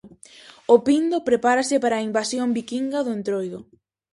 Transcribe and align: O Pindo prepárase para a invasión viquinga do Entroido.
O 0.73 0.75
Pindo 0.87 1.25
prepárase 1.29 1.75
para 1.83 1.95
a 1.97 2.05
invasión 2.09 2.47
viquinga 2.57 2.99
do 3.05 3.11
Entroido. 3.17 3.59